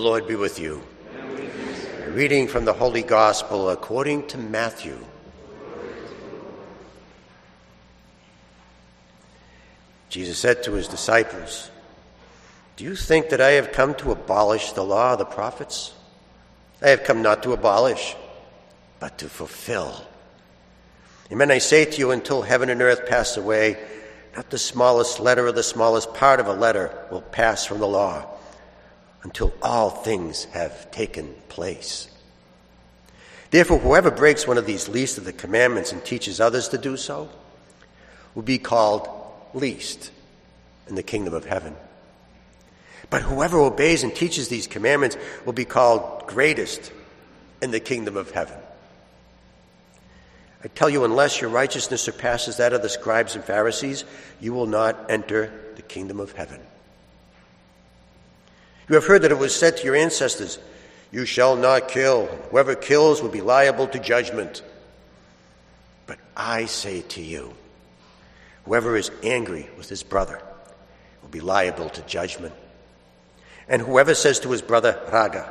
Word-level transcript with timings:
Lord 0.00 0.26
be 0.26 0.34
with 0.34 0.58
you. 0.58 0.82
A 2.06 2.10
reading 2.10 2.48
from 2.48 2.64
the 2.64 2.72
Holy 2.72 3.02
Gospel 3.02 3.68
according 3.68 4.26
to 4.28 4.38
Matthew. 4.38 4.96
Jesus 10.08 10.38
said 10.38 10.62
to 10.62 10.72
his 10.72 10.88
disciples, 10.88 11.70
Do 12.76 12.84
you 12.84 12.96
think 12.96 13.28
that 13.28 13.42
I 13.42 13.50
have 13.50 13.72
come 13.72 13.94
to 13.96 14.10
abolish 14.10 14.72
the 14.72 14.82
law 14.82 15.12
of 15.12 15.18
the 15.18 15.26
prophets? 15.26 15.92
I 16.80 16.88
have 16.88 17.04
come 17.04 17.20
not 17.20 17.42
to 17.42 17.52
abolish, 17.52 18.16
but 19.00 19.18
to 19.18 19.28
fulfill. 19.28 20.02
Amen. 21.30 21.50
I 21.50 21.58
say 21.58 21.84
to 21.84 21.98
you, 21.98 22.10
until 22.10 22.40
heaven 22.40 22.70
and 22.70 22.80
earth 22.80 23.06
pass 23.06 23.36
away, 23.36 23.76
not 24.34 24.48
the 24.48 24.58
smallest 24.58 25.20
letter 25.20 25.46
or 25.46 25.52
the 25.52 25.62
smallest 25.62 26.14
part 26.14 26.40
of 26.40 26.46
a 26.46 26.54
letter 26.54 27.06
will 27.10 27.20
pass 27.20 27.66
from 27.66 27.80
the 27.80 27.86
law 27.86 28.26
until 29.22 29.52
all 29.62 29.90
things 29.90 30.44
have 30.46 30.90
taken 30.90 31.34
place. 31.48 32.08
Therefore, 33.50 33.78
whoever 33.78 34.10
breaks 34.10 34.46
one 34.46 34.58
of 34.58 34.66
these 34.66 34.88
least 34.88 35.18
of 35.18 35.24
the 35.24 35.32
commandments 35.32 35.92
and 35.92 36.04
teaches 36.04 36.40
others 36.40 36.68
to 36.68 36.78
do 36.78 36.96
so 36.96 37.28
will 38.34 38.42
be 38.42 38.58
called 38.58 39.08
least 39.52 40.12
in 40.88 40.94
the 40.94 41.02
kingdom 41.02 41.34
of 41.34 41.44
heaven. 41.44 41.74
But 43.10 43.22
whoever 43.22 43.58
obeys 43.58 44.04
and 44.04 44.14
teaches 44.14 44.48
these 44.48 44.68
commandments 44.68 45.16
will 45.44 45.52
be 45.52 45.64
called 45.64 46.28
greatest 46.28 46.92
in 47.60 47.72
the 47.72 47.80
kingdom 47.80 48.16
of 48.16 48.30
heaven. 48.30 48.56
I 50.62 50.68
tell 50.68 50.90
you, 50.90 51.04
unless 51.04 51.40
your 51.40 51.50
righteousness 51.50 52.02
surpasses 52.02 52.58
that 52.58 52.72
of 52.72 52.82
the 52.82 52.88
scribes 52.88 53.34
and 53.34 53.42
Pharisees, 53.42 54.04
you 54.40 54.52
will 54.52 54.66
not 54.66 55.10
enter 55.10 55.52
the 55.76 55.82
kingdom 55.82 56.20
of 56.20 56.32
heaven. 56.32 56.60
You 58.90 58.96
have 58.96 59.06
heard 59.06 59.22
that 59.22 59.30
it 59.30 59.38
was 59.38 59.54
said 59.54 59.76
to 59.76 59.84
your 59.84 59.94
ancestors, 59.94 60.58
You 61.12 61.24
shall 61.24 61.54
not 61.54 61.86
kill. 61.86 62.26
Whoever 62.50 62.74
kills 62.74 63.22
will 63.22 63.28
be 63.28 63.40
liable 63.40 63.86
to 63.86 64.00
judgment. 64.00 64.64
But 66.08 66.18
I 66.36 66.66
say 66.66 67.02
to 67.02 67.22
you, 67.22 67.54
whoever 68.64 68.96
is 68.96 69.12
angry 69.22 69.70
with 69.78 69.88
his 69.88 70.02
brother 70.02 70.42
will 71.22 71.28
be 71.28 71.38
liable 71.38 71.88
to 71.90 72.02
judgment. 72.02 72.52
And 73.68 73.80
whoever 73.80 74.12
says 74.12 74.40
to 74.40 74.50
his 74.50 74.60
brother, 74.60 75.00
Raqa, 75.06 75.48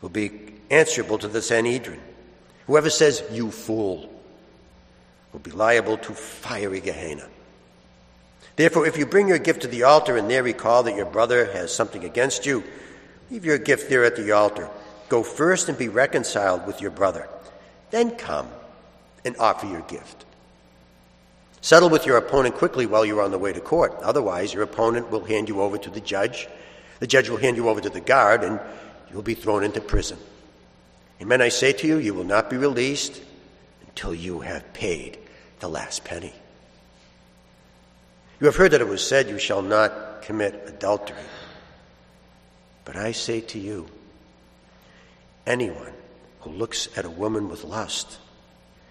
will 0.00 0.08
be 0.08 0.30
answerable 0.70 1.18
to 1.18 1.26
the 1.26 1.42
Sanhedrin. 1.42 2.00
Whoever 2.68 2.88
says, 2.88 3.20
You 3.32 3.50
fool, 3.50 4.08
will 5.32 5.40
be 5.40 5.50
liable 5.50 5.96
to 5.98 6.14
fiery 6.14 6.82
Gehenna. 6.82 7.26
Therefore, 8.58 8.88
if 8.88 8.98
you 8.98 9.06
bring 9.06 9.28
your 9.28 9.38
gift 9.38 9.62
to 9.62 9.68
the 9.68 9.84
altar 9.84 10.16
and 10.16 10.28
there 10.28 10.42
recall 10.42 10.82
that 10.82 10.96
your 10.96 11.06
brother 11.06 11.46
has 11.52 11.72
something 11.72 12.02
against 12.02 12.44
you, 12.44 12.64
leave 13.30 13.44
your 13.44 13.56
gift 13.56 13.88
there 13.88 14.02
at 14.02 14.16
the 14.16 14.32
altar. 14.32 14.68
Go 15.08 15.22
first 15.22 15.68
and 15.68 15.78
be 15.78 15.86
reconciled 15.86 16.66
with 16.66 16.80
your 16.80 16.90
brother. 16.90 17.28
Then 17.92 18.16
come 18.16 18.48
and 19.24 19.36
offer 19.38 19.68
your 19.68 19.82
gift. 19.82 20.24
Settle 21.60 21.88
with 21.88 22.04
your 22.04 22.16
opponent 22.16 22.56
quickly 22.56 22.84
while 22.84 23.04
you're 23.04 23.22
on 23.22 23.30
the 23.30 23.38
way 23.38 23.52
to 23.52 23.60
court. 23.60 23.94
Otherwise, 24.02 24.52
your 24.52 24.64
opponent 24.64 25.08
will 25.08 25.24
hand 25.24 25.48
you 25.48 25.60
over 25.60 25.78
to 25.78 25.90
the 25.90 26.00
judge. 26.00 26.48
The 26.98 27.06
judge 27.06 27.28
will 27.28 27.36
hand 27.36 27.56
you 27.56 27.68
over 27.68 27.80
to 27.80 27.90
the 27.90 28.00
guard, 28.00 28.42
and 28.42 28.58
you'll 29.12 29.22
be 29.22 29.34
thrown 29.34 29.62
into 29.62 29.80
prison. 29.80 30.18
Amen, 31.22 31.40
I 31.40 31.50
say 31.50 31.72
to 31.74 31.86
you, 31.86 31.98
you 31.98 32.12
will 32.12 32.24
not 32.24 32.50
be 32.50 32.56
released 32.56 33.22
until 33.86 34.16
you 34.16 34.40
have 34.40 34.72
paid 34.72 35.16
the 35.60 35.68
last 35.68 36.02
penny. 36.02 36.34
You 38.40 38.46
have 38.46 38.56
heard 38.56 38.70
that 38.70 38.80
it 38.80 38.88
was 38.88 39.06
said, 39.06 39.28
You 39.28 39.38
shall 39.38 39.62
not 39.62 40.22
commit 40.22 40.64
adultery. 40.66 41.16
But 42.84 42.96
I 42.96 43.12
say 43.12 43.40
to 43.40 43.58
you, 43.58 43.86
anyone 45.46 45.92
who 46.40 46.50
looks 46.50 46.88
at 46.96 47.04
a 47.04 47.10
woman 47.10 47.48
with 47.48 47.64
lust 47.64 48.18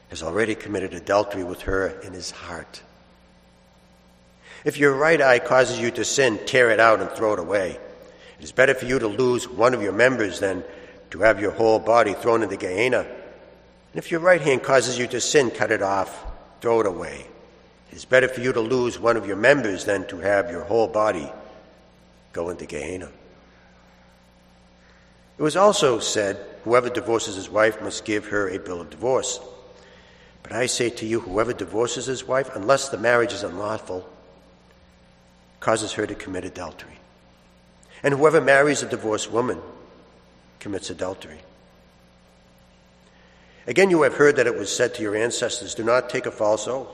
has 0.09 0.22
already 0.22 0.56
committed 0.56 0.94
adultery 0.94 1.44
with 1.44 1.62
her 1.63 1.88
in 1.88 2.13
his 2.13 2.31
heart. 2.31 2.81
If 4.66 4.78
your 4.78 4.94
right 4.94 5.22
eye 5.22 5.40
causes 5.40 5.79
you 5.79 5.91
to 5.91 6.03
sin, 6.03 6.40
tear 6.46 6.69
it 6.72 6.79
out 6.79 7.00
and 7.00 7.09
throw 7.12 7.34
it 7.34 7.40
away. 7.40 7.79
It 8.40 8.44
is 8.44 8.52
better 8.52 8.74
for 8.74 8.85
you 8.85 9.00
to 9.00 9.08
lose 9.08 9.47
one 9.47 9.74
of 9.74 9.81
your 9.81 9.94
members 9.94 10.40
than 10.40 10.64
to 11.12 11.19
have 11.19 11.40
your 11.40 11.52
whole 11.52 11.79
body 11.79 12.14
thrown 12.14 12.44
into 12.44 12.58
Gehenna. 12.58 13.00
And 13.00 13.09
if 13.94 14.12
your 14.12 14.19
right 14.19 14.41
hand 14.41 14.64
causes 14.64 14.97
you 14.97 15.08
to 15.08 15.22
sin, 15.22 15.52
cut 15.52 15.72
it 15.72 15.81
off, 15.81 16.25
throw 16.59 16.81
it 16.81 16.85
away. 16.85 17.25
It 17.92 17.98
is 17.98 18.06
better 18.06 18.28
for 18.28 18.42
you 18.42 18.53
to 18.53 18.62
lose 18.62 19.00
one 19.00 19.18
of 19.18 19.25
your 19.25 19.38
members 19.38 19.86
than 19.86 20.06
to 20.08 20.18
have 20.18 20.52
your 20.52 20.64
whole 20.64 20.88
body 20.88 21.31
go 22.34 22.50
into 22.50 22.66
Gehenna. 22.66 23.09
It 25.38 25.42
was 25.42 25.56
also 25.56 26.00
said, 26.00 26.38
Whoever 26.64 26.90
divorces 26.90 27.36
his 27.36 27.50
wife 27.50 27.81
must 27.81 28.03
give 28.03 28.28
her 28.28 28.50
a 28.50 28.59
bill 28.59 28.81
of 28.81 28.90
divorce. 28.90 29.40
But 30.44 30.52
I 30.52 30.66
say 30.66 30.90
to 30.90 31.06
you, 31.06 31.20
whoever 31.20 31.53
divorces 31.53 32.06
his 32.06 32.28
wife, 32.28 32.56
unless 32.56 32.90
the 32.90 32.97
marriage 32.97 33.34
is 33.34 33.44
unlawful, 33.44 34.08
causes 35.59 35.94
her 35.94 36.06
to 36.06 36.16
commit 36.16 36.46
adultery. 36.46 37.00
And 38.03 38.14
whoever 38.14 38.42
marries 38.42 38.84
a 38.84 38.90
divorced 38.90 39.31
woman 39.31 39.59
commits 40.59 40.90
adultery. 40.90 41.40
Again, 43.66 43.90
you 43.90 44.02
have 44.03 44.14
heard 44.14 44.38
that 44.38 44.47
it 44.47 44.58
was 44.58 44.74
said 44.74 44.96
to 44.96 45.02
your 45.02 45.16
ancestors, 45.16 45.76
Do 45.76 45.84
not 45.84 46.09
take 46.09 46.26
a 46.26 46.31
false 46.31 46.68
oath 46.68 46.88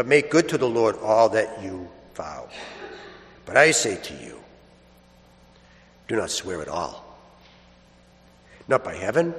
but 0.00 0.06
make 0.06 0.30
good 0.30 0.48
to 0.48 0.56
the 0.56 0.66
Lord 0.66 0.96
all 1.02 1.28
that 1.28 1.62
you 1.62 1.86
vow. 2.14 2.48
But 3.44 3.58
I 3.58 3.70
say 3.72 3.96
to 3.96 4.14
you, 4.14 4.40
do 6.08 6.16
not 6.16 6.30
swear 6.30 6.62
at 6.62 6.68
all. 6.68 7.04
Not 8.66 8.82
by 8.82 8.94
heaven, 8.94 9.34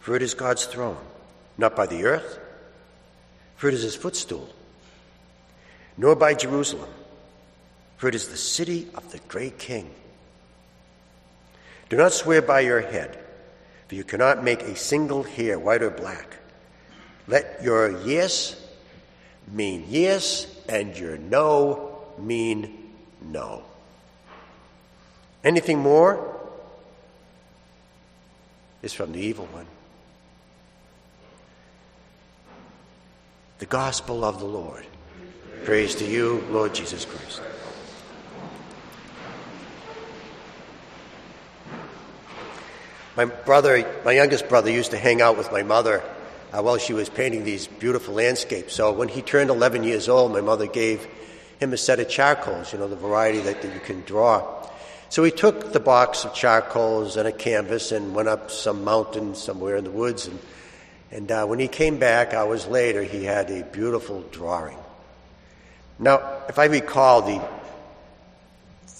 for 0.00 0.16
it 0.16 0.20
is 0.20 0.34
God's 0.34 0.66
throne. 0.66 0.98
Not 1.56 1.74
by 1.74 1.86
the 1.86 2.04
earth, 2.04 2.38
for 3.56 3.68
it 3.68 3.72
is 3.72 3.80
his 3.80 3.96
footstool. 3.96 4.46
Nor 5.96 6.14
by 6.14 6.34
Jerusalem, 6.34 6.90
for 7.96 8.08
it 8.08 8.14
is 8.14 8.28
the 8.28 8.36
city 8.36 8.88
of 8.94 9.10
the 9.12 9.18
great 9.28 9.58
king. 9.58 9.90
Do 11.88 11.96
not 11.96 12.12
swear 12.12 12.42
by 12.42 12.60
your 12.60 12.82
head, 12.82 13.18
for 13.88 13.94
you 13.94 14.04
cannot 14.04 14.44
make 14.44 14.60
a 14.60 14.76
single 14.76 15.22
hair 15.22 15.58
white 15.58 15.82
or 15.82 15.88
black. 15.88 16.36
Let 17.26 17.62
your 17.62 17.98
yes 18.02 18.60
mean 19.50 19.84
yes 19.88 20.46
and 20.68 20.96
your 20.96 21.16
no 21.16 21.98
mean 22.18 22.92
no. 23.20 23.62
Anything 25.42 25.78
more 25.78 26.34
is 28.82 28.92
from 28.92 29.12
the 29.12 29.20
evil 29.20 29.46
one. 29.46 29.66
The 33.58 33.66
gospel 33.66 34.24
of 34.24 34.40
the 34.40 34.46
Lord. 34.46 34.86
Praise 35.64 35.94
to 35.96 36.04
you, 36.04 36.44
Lord 36.50 36.74
Jesus 36.74 37.04
Christ. 37.04 37.40
My 43.16 43.26
brother, 43.26 43.86
my 44.04 44.12
youngest 44.12 44.48
brother, 44.48 44.70
used 44.70 44.90
to 44.90 44.98
hang 44.98 45.22
out 45.22 45.38
with 45.38 45.52
my 45.52 45.62
mother 45.62 46.02
uh, 46.54 46.62
while 46.62 46.78
she 46.78 46.92
was 46.92 47.08
painting 47.08 47.42
these 47.42 47.66
beautiful 47.66 48.14
landscapes. 48.14 48.74
So 48.74 48.92
when 48.92 49.08
he 49.08 49.22
turned 49.22 49.50
11 49.50 49.82
years 49.82 50.08
old, 50.08 50.32
my 50.32 50.40
mother 50.40 50.68
gave 50.68 51.04
him 51.58 51.72
a 51.72 51.76
set 51.76 51.98
of 51.98 52.08
charcoals, 52.08 52.72
you 52.72 52.78
know, 52.78 52.86
the 52.86 52.96
variety 52.96 53.40
that, 53.40 53.60
that 53.62 53.74
you 53.74 53.80
can 53.80 54.02
draw. 54.02 54.64
So 55.08 55.24
he 55.24 55.32
took 55.32 55.72
the 55.72 55.80
box 55.80 56.24
of 56.24 56.32
charcoals 56.32 57.16
and 57.16 57.26
a 57.26 57.32
canvas 57.32 57.90
and 57.90 58.14
went 58.14 58.28
up 58.28 58.52
some 58.52 58.84
mountain 58.84 59.34
somewhere 59.34 59.76
in 59.76 59.84
the 59.84 59.90
woods. 59.90 60.28
And, 60.28 60.38
and 61.10 61.32
uh, 61.32 61.46
when 61.46 61.58
he 61.58 61.66
came 61.66 61.98
back 61.98 62.34
hours 62.34 62.66
later, 62.68 63.02
he 63.02 63.24
had 63.24 63.50
a 63.50 63.64
beautiful 63.64 64.22
drawing. 64.30 64.78
Now, 65.98 66.42
if 66.48 66.58
I 66.58 66.66
recall, 66.66 67.22
the, 67.22 67.42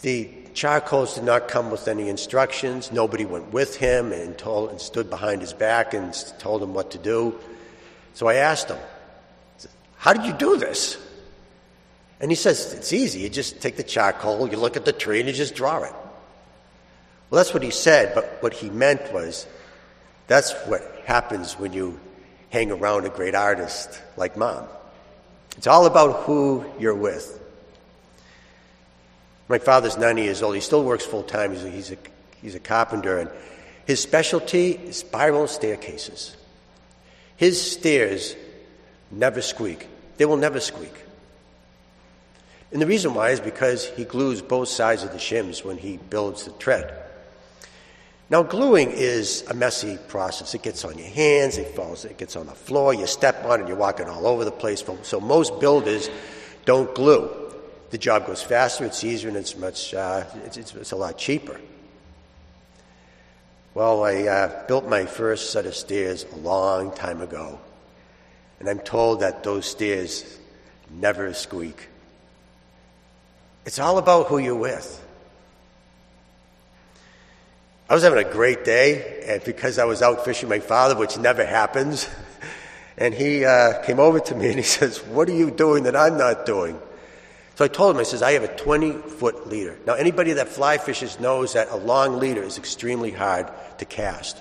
the 0.02 0.30
charcoals 0.54 1.14
did 1.14 1.24
not 1.24 1.48
come 1.48 1.70
with 1.70 1.88
any 1.88 2.08
instructions. 2.08 2.90
Nobody 2.92 3.24
went 3.24 3.52
with 3.52 3.76
him 3.76 4.12
and 4.12 4.38
told 4.38 4.70
and 4.70 4.80
stood 4.80 5.10
behind 5.10 5.40
his 5.40 5.52
back 5.52 5.92
and 5.92 6.14
told 6.38 6.62
him 6.62 6.72
what 6.72 6.92
to 6.92 6.98
do. 6.98 7.38
So 8.14 8.28
I 8.28 8.34
asked 8.34 8.68
him, 8.68 8.78
"How 9.96 10.12
did 10.12 10.24
you 10.24 10.32
do 10.32 10.56
this?" 10.56 10.96
And 12.20 12.30
he 12.30 12.36
says, 12.36 12.72
"It's 12.72 12.92
easy. 12.92 13.20
You 13.20 13.28
just 13.28 13.60
take 13.60 13.76
the 13.76 13.82
charcoal, 13.82 14.48
you 14.48 14.56
look 14.56 14.76
at 14.76 14.84
the 14.84 14.92
tree, 14.92 15.18
and 15.18 15.28
you 15.28 15.34
just 15.34 15.54
draw 15.54 15.82
it." 15.82 15.92
Well, 17.28 17.42
that's 17.42 17.52
what 17.52 17.62
he 17.62 17.70
said, 17.70 18.14
but 18.14 18.38
what 18.40 18.54
he 18.54 18.70
meant 18.70 19.12
was 19.12 19.46
that's 20.28 20.52
what 20.66 20.82
happens 21.04 21.58
when 21.58 21.72
you 21.72 21.98
hang 22.50 22.70
around 22.70 23.04
a 23.04 23.10
great 23.10 23.34
artist 23.34 24.00
like 24.16 24.36
mom. 24.36 24.68
It's 25.56 25.66
all 25.66 25.86
about 25.86 26.22
who 26.22 26.64
you're 26.78 26.94
with. 26.94 27.40
My 29.48 29.58
father's 29.58 29.96
90 29.96 30.22
years 30.22 30.42
old. 30.42 30.54
He 30.54 30.60
still 30.60 30.84
works 30.84 31.04
full 31.04 31.22
time. 31.22 31.52
He's 31.52 31.64
a, 31.64 31.70
he's, 31.70 31.90
a, 31.92 31.96
he's 32.40 32.54
a 32.54 32.60
carpenter. 32.60 33.18
And 33.18 33.30
his 33.86 34.00
specialty 34.00 34.72
is 34.72 34.98
spiral 34.98 35.46
staircases. 35.46 36.36
His 37.36 37.60
stairs 37.60 38.36
never 39.10 39.42
squeak, 39.42 39.88
they 40.16 40.24
will 40.24 40.36
never 40.36 40.60
squeak. 40.60 40.94
And 42.72 42.82
the 42.82 42.86
reason 42.86 43.14
why 43.14 43.30
is 43.30 43.38
because 43.38 43.86
he 43.90 44.04
glues 44.04 44.42
both 44.42 44.68
sides 44.68 45.04
of 45.04 45.12
the 45.12 45.18
shims 45.18 45.64
when 45.64 45.78
he 45.78 45.96
builds 45.96 46.44
the 46.44 46.50
tread. 46.52 46.92
Now, 48.30 48.42
gluing 48.42 48.90
is 48.90 49.44
a 49.48 49.54
messy 49.54 49.96
process. 50.08 50.54
It 50.54 50.62
gets 50.62 50.84
on 50.84 50.98
your 50.98 51.06
hands, 51.06 51.56
it 51.56 51.76
falls, 51.76 52.04
it 52.04 52.18
gets 52.18 52.34
on 52.34 52.46
the 52.46 52.54
floor, 52.54 52.92
you 52.92 53.06
step 53.06 53.44
on 53.44 53.60
it, 53.60 53.68
you're 53.68 53.76
walking 53.76 54.08
all 54.08 54.26
over 54.26 54.44
the 54.44 54.50
place. 54.50 54.82
So, 55.02 55.20
most 55.20 55.60
builders 55.60 56.10
don't 56.64 56.92
glue. 56.96 57.30
The 57.94 57.98
job 57.98 58.26
goes 58.26 58.42
faster, 58.42 58.84
it's 58.84 59.04
easier, 59.04 59.28
and 59.28 59.36
it's 59.36 59.56
much, 59.56 59.94
uh, 59.94 60.24
it's, 60.46 60.56
it's, 60.56 60.74
it's, 60.74 60.90
a 60.90 60.96
lot 60.96 61.16
cheaper. 61.16 61.60
Well, 63.72 64.02
I 64.02 64.22
uh, 64.24 64.66
built 64.66 64.88
my 64.88 65.06
first 65.06 65.52
set 65.52 65.64
of 65.64 65.76
stairs 65.76 66.26
a 66.32 66.36
long 66.38 66.92
time 66.92 67.20
ago, 67.20 67.60
and 68.58 68.68
I'm 68.68 68.80
told 68.80 69.20
that 69.20 69.44
those 69.44 69.66
stairs 69.66 70.40
never 70.90 71.32
squeak. 71.34 71.86
It's 73.64 73.78
all 73.78 73.98
about 73.98 74.26
who 74.26 74.38
you're 74.38 74.56
with. 74.56 75.00
I 77.88 77.94
was 77.94 78.02
having 78.02 78.26
a 78.26 78.28
great 78.28 78.64
day, 78.64 79.22
and 79.24 79.44
because 79.44 79.78
I 79.78 79.84
was 79.84 80.02
out 80.02 80.24
fishing 80.24 80.48
my 80.48 80.58
father, 80.58 80.96
which 80.96 81.16
never 81.16 81.46
happens, 81.46 82.08
and 82.98 83.14
he 83.14 83.44
uh, 83.44 83.82
came 83.82 84.00
over 84.00 84.18
to 84.18 84.34
me 84.34 84.48
and 84.48 84.56
he 84.56 84.62
says, 84.64 84.98
What 84.98 85.28
are 85.28 85.36
you 85.36 85.52
doing 85.52 85.84
that 85.84 85.94
I'm 85.94 86.18
not 86.18 86.44
doing? 86.44 86.76
So 87.56 87.64
I 87.64 87.68
told 87.68 87.94
him, 87.94 88.00
I 88.00 88.04
says, 88.04 88.22
I 88.22 88.32
have 88.32 88.42
a 88.42 88.56
20 88.56 88.92
foot 88.92 89.46
leader. 89.46 89.78
Now, 89.86 89.94
anybody 89.94 90.32
that 90.32 90.48
fly 90.48 90.78
fishes 90.78 91.20
knows 91.20 91.52
that 91.52 91.68
a 91.70 91.76
long 91.76 92.18
leader 92.18 92.42
is 92.42 92.58
extremely 92.58 93.12
hard 93.12 93.48
to 93.78 93.84
cast. 93.84 94.40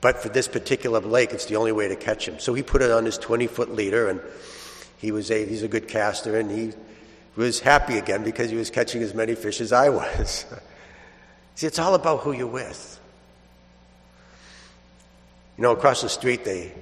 But 0.00 0.22
for 0.22 0.28
this 0.28 0.46
particular 0.46 1.00
lake, 1.00 1.32
it's 1.32 1.46
the 1.46 1.56
only 1.56 1.72
way 1.72 1.88
to 1.88 1.96
catch 1.96 2.28
him. 2.28 2.38
So 2.38 2.54
he 2.54 2.62
put 2.62 2.82
it 2.82 2.90
on 2.90 3.04
his 3.04 3.18
20 3.18 3.46
foot 3.48 3.74
leader, 3.74 4.08
and 4.08 4.20
he 4.98 5.10
was 5.10 5.30
a, 5.30 5.44
he's 5.44 5.62
a 5.62 5.68
good 5.68 5.88
caster, 5.88 6.38
and 6.38 6.50
he 6.50 6.72
was 7.36 7.58
happy 7.58 7.98
again 7.98 8.22
because 8.22 8.50
he 8.50 8.56
was 8.56 8.70
catching 8.70 9.02
as 9.02 9.12
many 9.12 9.34
fish 9.34 9.60
as 9.60 9.72
I 9.72 9.88
was. 9.90 10.44
See, 11.56 11.66
it's 11.66 11.78
all 11.78 11.94
about 11.94 12.20
who 12.20 12.32
you're 12.32 12.46
with. 12.46 13.00
You 15.56 15.62
know, 15.62 15.72
across 15.72 16.02
the 16.02 16.08
street, 16.08 16.44
they 16.44 16.72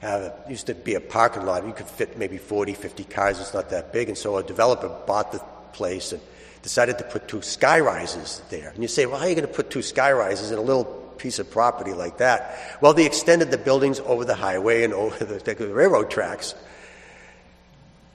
have, 0.00 0.34
used 0.48 0.66
to 0.66 0.74
be 0.74 0.94
a 0.94 1.00
parking 1.00 1.44
lot. 1.44 1.66
You 1.66 1.72
could 1.72 1.86
fit 1.86 2.18
maybe 2.18 2.38
40, 2.38 2.74
50 2.74 3.04
cars. 3.04 3.40
It's 3.40 3.54
not 3.54 3.70
that 3.70 3.92
big. 3.92 4.08
And 4.08 4.16
so 4.16 4.36
a 4.36 4.42
developer 4.42 4.88
bought 4.88 5.32
the 5.32 5.40
place 5.72 6.12
and 6.12 6.20
decided 6.62 6.98
to 6.98 7.04
put 7.04 7.28
two 7.28 7.42
sky 7.42 7.80
rises 7.80 8.42
there. 8.50 8.70
And 8.70 8.82
you 8.82 8.88
say, 8.88 9.06
well, 9.06 9.18
how 9.18 9.26
are 9.26 9.28
you 9.28 9.34
going 9.34 9.46
to 9.46 9.52
put 9.52 9.70
two 9.70 9.82
sky 9.82 10.12
rises 10.12 10.50
in 10.50 10.58
a 10.58 10.62
little 10.62 10.84
piece 10.84 11.38
of 11.38 11.50
property 11.50 11.92
like 11.92 12.18
that? 12.18 12.78
Well, 12.80 12.94
they 12.94 13.06
extended 13.06 13.50
the 13.50 13.58
buildings 13.58 14.00
over 14.00 14.24
the 14.24 14.34
highway 14.34 14.84
and 14.84 14.94
over 14.94 15.24
the, 15.24 15.54
the 15.54 15.68
railroad 15.68 16.10
tracks. 16.10 16.54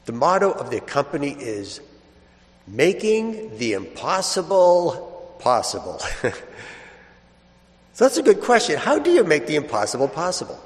The 0.06 0.14
motto 0.14 0.52
of 0.52 0.70
their 0.70 0.82
company 0.82 1.32
is 1.32 1.80
making 2.68 3.58
the 3.58 3.74
impossible 3.74 5.36
possible? 5.40 6.00
so 6.22 6.32
that's 7.98 8.18
a 8.18 8.24
good 8.24 8.42
question. 8.42 8.78
How 8.78 9.00
do 9.00 9.12
you 9.12 9.24
make 9.24 9.48
the 9.48 9.56
impossible 9.56 10.08
possible? 10.08 10.60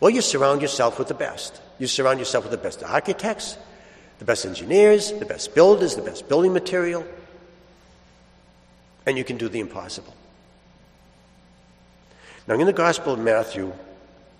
Well, 0.00 0.10
you 0.10 0.22
surround 0.22 0.62
yourself 0.62 0.98
with 0.98 1.08
the 1.08 1.14
best. 1.14 1.60
You 1.78 1.86
surround 1.86 2.18
yourself 2.18 2.44
with 2.44 2.52
the 2.52 2.58
best 2.58 2.82
architects, 2.82 3.56
the 4.18 4.24
best 4.24 4.46
engineers, 4.46 5.12
the 5.12 5.26
best 5.26 5.54
builders, 5.54 5.94
the 5.94 6.02
best 6.02 6.28
building 6.28 6.52
material, 6.52 7.04
and 9.06 9.18
you 9.18 9.24
can 9.24 9.36
do 9.36 9.48
the 9.48 9.60
impossible. 9.60 10.14
Now, 12.46 12.54
in 12.54 12.66
the 12.66 12.72
Gospel 12.72 13.12
of 13.12 13.18
Matthew, 13.18 13.72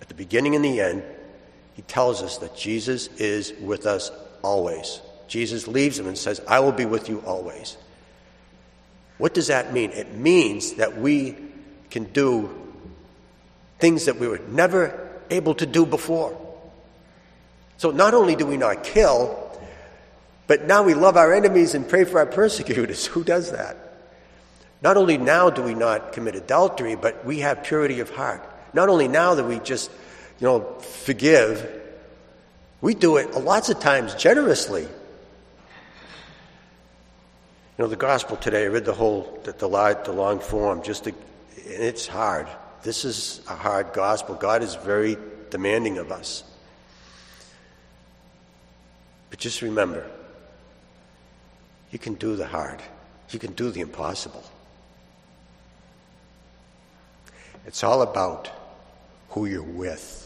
at 0.01 0.09
the 0.09 0.15
beginning 0.15 0.55
and 0.55 0.65
the 0.65 0.81
end, 0.81 1.03
he 1.75 1.83
tells 1.83 2.23
us 2.23 2.39
that 2.39 2.56
Jesus 2.56 3.09
is 3.19 3.53
with 3.61 3.87
us 3.87 4.11
always. 4.43 5.01
Jesus 5.29 5.69
leaves 5.69 5.99
him 5.99 6.06
and 6.06 6.17
says, 6.17 6.41
I 6.49 6.61
will 6.61 6.73
be 6.73 6.87
with 6.87 7.09
you 7.09 7.23
always. 7.27 7.77
What 9.19 9.35
does 9.35 9.49
that 9.49 9.73
mean? 9.73 9.91
It 9.93 10.15
means 10.15 10.75
that 10.75 10.99
we 10.99 11.37
can 11.91 12.05
do 12.05 12.51
things 13.79 14.06
that 14.06 14.17
we 14.17 14.29
would 14.29 14.53
never 14.53 15.10
able 15.31 15.55
to 15.55 15.67
do 15.67 15.87
before. 15.87 16.38
So 17.77 17.91
not 17.91 18.12
only 18.15 18.37
do 18.37 18.47
we 18.47 18.56
not 18.56 18.85
kill, 18.85 19.50
but 20.47 20.67
now 20.67 20.82
we 20.82 20.94
love 20.94 21.17
our 21.17 21.32
enemies 21.32 21.75
and 21.75 21.88
pray 21.88 22.05
for 22.05 22.19
our 22.19 22.27
persecutors. 22.27 23.06
Who 23.15 23.25
does 23.25 23.53
that? 23.53 23.77
Not 24.82 24.97
only 24.97 25.19
now 25.19 25.50
do 25.50 25.62
we 25.62 25.75
not 25.75 26.12
commit 26.12 26.35
adultery, 26.35 26.94
but 26.97 27.25
we 27.25 27.41
have 27.41 27.65
purity 27.65 28.00
of 28.00 28.11
heart. 28.11 28.43
Not 28.73 28.88
only 28.88 29.09
now 29.09 29.35
that 29.35 29.44
we 29.44 29.59
just, 29.61 29.91
you 30.38 30.47
know, 30.47 30.62
forgive, 30.81 31.81
we 32.81 32.94
do 32.94 33.17
it 33.19 33.35
lots 33.35 33.69
of 33.69 33.79
times 33.81 34.15
generously. 34.15 34.82
You 34.82 34.88
know, 37.79 37.87
the 37.87 37.97
gospel 37.97 38.37
today, 38.37 38.65
I 38.65 38.69
read 38.69 38.85
the 38.85 38.93
whole, 38.93 39.41
the, 39.44 39.53
the, 39.53 39.69
the 40.05 40.12
long 40.12 40.41
form, 40.41 40.82
just 40.82 41.05
to, 41.05 41.15
it's 41.56 42.06
hard. 42.06 42.49
This 42.82 43.05
is 43.05 43.41
a 43.49 43.55
hard 43.55 43.93
gospel. 43.93 44.35
God 44.35 44.62
is 44.62 44.75
very 44.75 45.17
demanding 45.50 45.99
of 45.99 46.11
us. 46.11 46.44
But 49.29 49.38
just 49.38 49.62
remember, 49.62 50.06
you 51.91 51.99
can 51.99 52.15
do 52.15 52.37
the 52.37 52.47
hard, 52.47 52.81
you 53.31 53.38
can 53.38 53.53
do 53.53 53.71
the 53.71 53.81
impossible. 53.81 54.43
It's 57.67 57.85
all 57.85 58.03
about 58.03 58.50
who 59.31 59.47
you're 59.47 59.62
with. 59.62 60.19